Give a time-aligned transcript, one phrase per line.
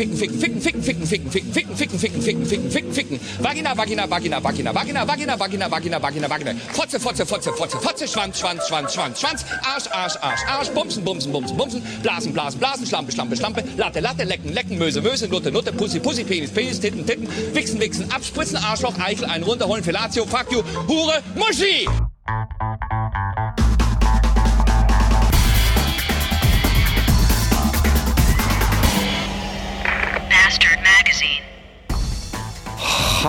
[0.00, 3.20] ficken, ficken, ficken, ficken, ficken, ficken, ficken, ficken, ficken, ficken, ficken, ficken, ficken, ficken.
[3.40, 6.54] Vagina, Vagina, Vagina, Vagina, Vagina, Vagina, Vagina, Vagina, Vagina, Vagina.
[6.72, 9.44] Fotze, Fotze, Fotze, Fotze, Fotze, Schwanz, Schwanz, Schwanz, Schwanz, Schwanz.
[9.62, 10.70] Arsch, Arsch, Arsch, Arsch.
[10.70, 11.82] Bumsen, Bumsen, Bumsen, Bumsen.
[12.02, 12.86] Blasen, Blasen, Blasen.
[12.86, 13.64] Schlampe, Schlampe, Schlampe.
[13.76, 14.78] Latte, Latte, Lecken, Lecken.
[14.78, 15.28] Möse, Möse.
[15.28, 15.72] Nutte, Nutte.
[15.72, 16.24] Pussy, Pussy.
[16.24, 16.80] Penis, Penis.
[16.80, 17.28] Titten, Titten.
[17.52, 18.10] Wichsen, Wichsen.
[18.10, 18.56] Abspritzen.
[18.56, 19.26] Arschloch, Eichel.
[19.26, 19.84] Einen runterholen.
[19.84, 20.24] Fellatio.
[20.24, 20.62] Fuck you.
[20.88, 21.22] Hure.
[21.34, 21.86] Muschi.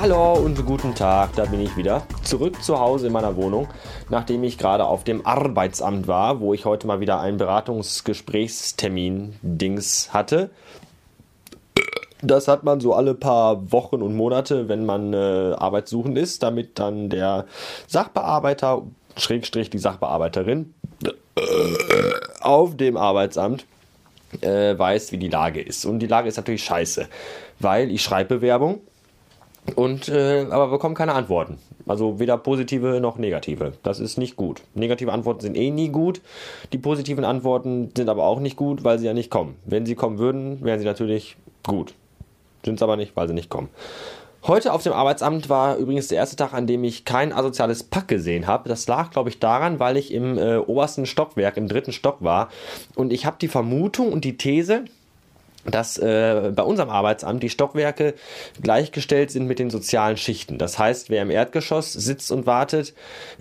[0.00, 2.06] Hallo und guten Tag, da bin ich wieder.
[2.22, 3.68] Zurück zu Hause in meiner Wohnung,
[4.08, 10.48] nachdem ich gerade auf dem Arbeitsamt war, wo ich heute mal wieder einen Beratungsgesprächstermin-Dings hatte.
[12.22, 16.78] Das hat man so alle paar Wochen und Monate, wenn man äh, arbeitssuchend ist, damit
[16.78, 17.44] dann der
[17.86, 18.80] Sachbearbeiter,
[19.18, 20.72] Schrägstrich die Sachbearbeiterin,
[22.40, 23.66] auf dem Arbeitsamt
[24.40, 25.84] äh, weiß, wie die Lage ist.
[25.84, 27.06] Und die Lage ist natürlich scheiße,
[27.58, 28.80] weil ich schreibe Bewerbung
[29.76, 31.58] und äh, aber bekomme keine Antworten.
[31.86, 33.72] Also weder positive noch negative.
[33.82, 34.62] Das ist nicht gut.
[34.74, 36.20] Negative Antworten sind eh nie gut.
[36.72, 39.56] Die positiven Antworten sind aber auch nicht gut, weil sie ja nicht kommen.
[39.64, 41.36] Wenn sie kommen würden, wären sie natürlich
[41.66, 41.94] gut.
[42.64, 43.68] Sind es aber nicht, weil sie nicht kommen.
[44.46, 48.08] Heute auf dem Arbeitsamt war übrigens der erste Tag, an dem ich kein asoziales Pack
[48.08, 48.70] gesehen habe.
[48.70, 52.48] Das lag, glaube ich, daran, weil ich im äh, obersten Stockwerk, im dritten Stock war.
[52.94, 54.86] Und ich habe die Vermutung und die These,
[55.64, 58.14] dass äh, bei unserem Arbeitsamt die Stockwerke
[58.62, 60.58] gleichgestellt sind mit den sozialen Schichten.
[60.58, 62.94] Das heißt, wer im Erdgeschoss sitzt und wartet,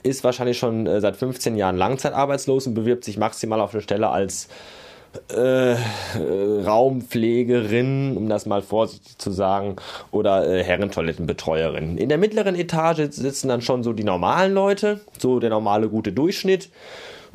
[0.04, 4.10] ist wahrscheinlich schon äh, seit 15 Jahren langzeitarbeitslos und bewirbt sich maximal auf eine Stelle
[4.10, 4.50] als
[5.30, 5.76] äh,
[6.66, 9.78] Raumpflegerin, um das mal vorsichtig zu sagen,
[10.12, 11.98] oder äh, Herrentoilettenbetreuerin.
[11.98, 16.12] In der mittleren Etage sitzen dann schon so die normalen Leute, so der normale gute
[16.12, 16.70] Durchschnitt.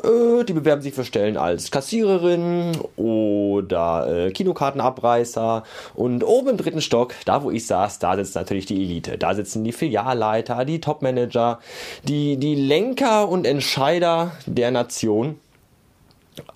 [0.03, 5.65] Äh, die bewerben sich für Stellen als Kassiererin oder äh, Kinokartenabreißer.
[5.95, 9.19] Und oben im dritten Stock, da wo ich saß, da sitzt natürlich die Elite.
[9.19, 11.61] Da sitzen die Filialleiter, die Topmanager,
[12.05, 15.39] die, die Lenker und Entscheider der Nation.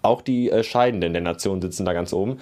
[0.02, 2.40] Auch die äh, Scheidenden der Nation sitzen da ganz oben.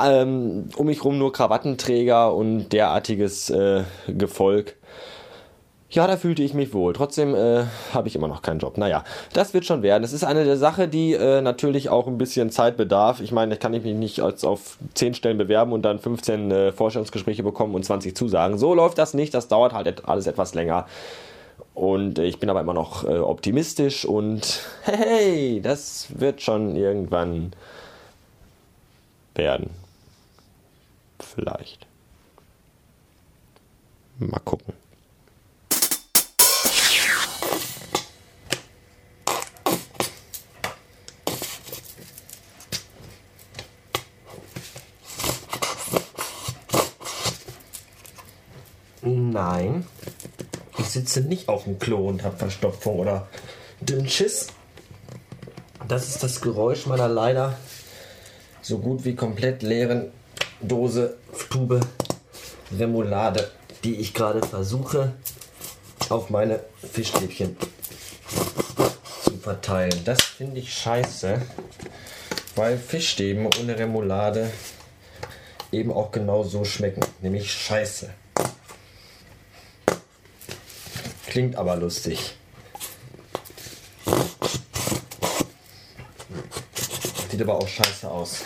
[0.00, 4.76] Ähm, um mich rum nur Krawattenträger und derartiges äh, Gefolg.
[5.92, 6.92] Ja, da fühlte ich mich wohl.
[6.92, 8.78] Trotzdem äh, habe ich immer noch keinen Job.
[8.78, 9.02] Naja,
[9.32, 10.02] das wird schon werden.
[10.02, 13.20] Das ist eine der Sachen, die äh, natürlich auch ein bisschen Zeit bedarf.
[13.20, 16.72] Ich meine, ich kann mich nicht als auf 10 Stellen bewerben und dann 15 äh,
[16.72, 18.56] Vorstellungsgespräche bekommen und 20 Zusagen.
[18.56, 19.34] So läuft das nicht.
[19.34, 20.86] Das dauert halt alles etwas länger.
[21.74, 27.52] Und äh, ich bin aber immer noch äh, optimistisch und hey, das wird schon irgendwann
[29.34, 29.70] werden.
[31.18, 31.88] Vielleicht.
[34.20, 34.79] Mal gucken.
[49.30, 49.86] Nein,
[50.76, 53.28] ich sitze nicht auf dem Klo und habe Verstopfung oder
[53.80, 54.48] Dünnschiss.
[55.86, 57.56] Das ist das Geräusch meiner leider
[58.60, 60.10] so gut wie komplett leeren
[60.60, 61.16] Dose,
[61.48, 61.80] Tube
[62.76, 63.52] Remoulade,
[63.84, 65.12] die ich gerade versuche
[66.08, 66.58] auf meine
[66.92, 67.56] Fischstäbchen
[69.22, 70.02] zu verteilen.
[70.04, 71.40] Das finde ich scheiße,
[72.56, 74.50] weil Fischstäben ohne Remoulade
[75.70, 78.10] eben auch genau so schmecken, nämlich scheiße.
[81.30, 82.34] Klingt aber lustig.
[87.30, 88.40] Sieht aber auch scheiße aus.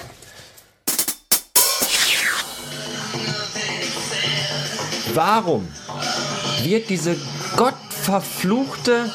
[5.14, 5.66] Warum
[6.62, 7.16] wird diese
[7.56, 9.10] gottverfluchte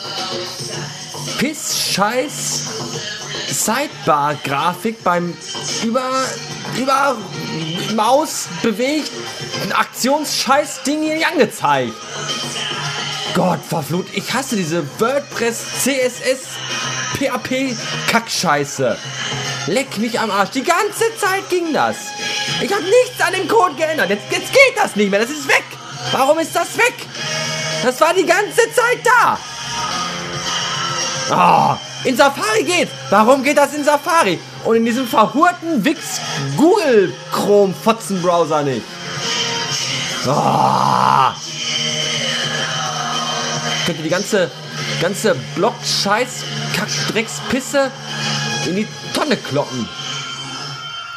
[1.37, 2.63] Piss-Scheiß
[3.49, 5.37] Sidebar-Grafik beim
[5.83, 6.09] über,
[6.75, 7.17] über
[7.95, 11.93] Maus bewegten Aktionsscheiß-Ding hier angezeigt?
[13.39, 16.57] Gott, verflucht, ich hasse diese WordPress, CSS,
[17.13, 17.73] PHP,
[18.11, 18.97] Kackscheiße.
[19.67, 20.49] Leck mich am Arsch.
[20.49, 21.95] Die ganze Zeit ging das.
[22.61, 24.09] Ich habe nichts an dem Code geändert.
[24.09, 25.21] Jetzt, jetzt geht das nicht mehr.
[25.21, 25.63] Das ist weg.
[26.11, 26.93] Warum ist das weg?
[27.81, 29.37] Das war die ganze Zeit da.
[31.31, 32.89] Oh, in Safari geht.
[33.09, 34.37] Warum geht das in Safari?
[34.65, 36.19] Und in diesem verhurten Wix
[36.57, 38.83] Google Chrome Fotzen Browser nicht.
[40.27, 41.48] Oh
[43.89, 44.51] könnte die ganze,
[45.01, 46.43] ganze Block-Scheiß,
[46.75, 47.89] Kack-Dreckspisse
[48.67, 49.89] in die Tonne kloppen.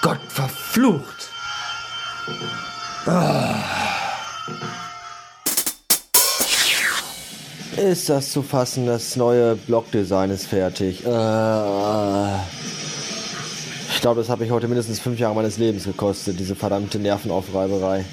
[0.00, 1.28] Gott verflucht.
[3.04, 3.56] Ah.
[7.76, 11.04] Ist das zu fassen, das neue Blockdesign ist fertig.
[11.04, 11.08] Äh,
[14.02, 18.04] glaube, das hat mich heute mindestens fünf Jahre meines Lebens gekostet, diese verdammte Nervenaufreiberei.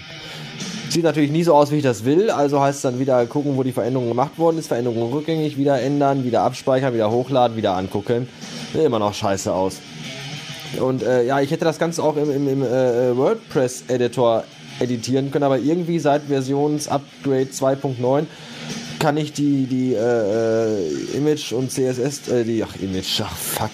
[0.89, 3.57] Sieht natürlich nie so aus, wie ich das will, also heißt es dann wieder gucken,
[3.57, 7.75] wo die Veränderung gemacht worden ist, Veränderung rückgängig, wieder ändern, wieder abspeichern, wieder hochladen, wieder
[7.75, 8.27] angucken.
[8.71, 9.81] Sieht immer noch scheiße aus.
[10.79, 14.44] Und äh, ja, ich hätte das Ganze auch im, im, im äh, WordPress-Editor
[14.79, 18.25] editieren können, aber irgendwie seit Versionsupgrade 2.9
[19.06, 23.69] kann ich die, die äh, äh, Image und CSS, äh, die, ach Image, ach fuck,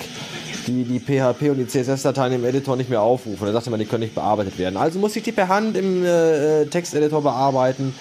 [0.68, 3.46] die, die PHP und die CSS-Dateien im Editor nicht mehr aufrufen.
[3.46, 4.76] Da sagte man, die können nicht bearbeitet werden.
[4.76, 7.96] Also muss ich die per Hand im äh, äh, Texteditor bearbeiten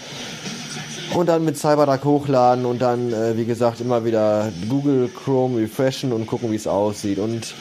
[1.14, 6.12] und dann mit CyberDuck hochladen und dann, äh, wie gesagt, immer wieder Google Chrome refreshen
[6.12, 7.20] und gucken, wie es aussieht.
[7.20, 7.54] Und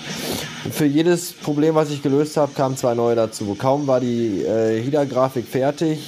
[0.72, 3.56] für jedes Problem, was ich gelöst habe, kamen zwei neue dazu.
[3.56, 6.00] Kaum war die äh, HIDA-Grafik fertig,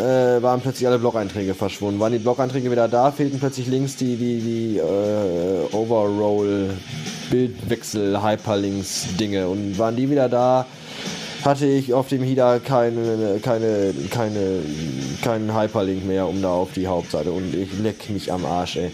[0.00, 2.00] äh, waren plötzlich alle Blog-Einträge verschwunden.
[2.00, 6.70] Waren die Blog-Einträge wieder da, fehlten plötzlich links die, die, die äh, Overroll,
[7.30, 9.48] Bildwechsel, Hyperlinks-Dinge.
[9.48, 10.66] Und waren die wieder da,
[11.44, 14.60] hatte ich auf dem HIDA keine, keine, keine,
[15.22, 17.30] keinen Hyperlink mehr, um da auf die Hauptseite.
[17.30, 18.90] Und ich leck mich am Arsch, ey.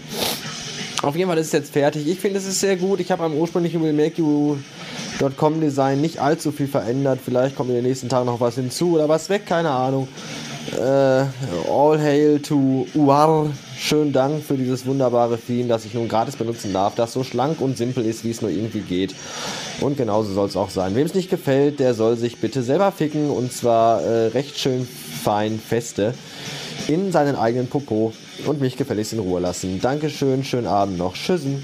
[1.03, 2.07] Auf jeden Fall ist es jetzt fertig.
[2.07, 2.99] Ich finde, es ist sehr gut.
[2.99, 7.19] Ich habe am ursprünglichen Will Make You.com Design nicht allzu viel verändert.
[7.23, 10.07] Vielleicht kommt in den nächsten Tagen noch was hinzu oder was weg, keine Ahnung.
[10.75, 11.25] Äh,
[11.69, 13.49] all hail to Uar.
[13.77, 17.61] Schönen Dank für dieses wunderbare Theme, das ich nun gratis benutzen darf, das so schlank
[17.61, 19.15] und simpel ist, wie es nur irgendwie geht.
[19.81, 20.95] Und genauso soll es auch sein.
[20.95, 24.87] Wem es nicht gefällt, der soll sich bitte selber ficken und zwar äh, recht schön
[25.23, 26.13] fein feste
[26.87, 28.13] in seinen eigenen Popo
[28.45, 29.79] und mich gefälligst in Ruhe lassen.
[29.81, 31.13] Dankeschön, schönen Abend noch.
[31.13, 31.63] Tschüssen.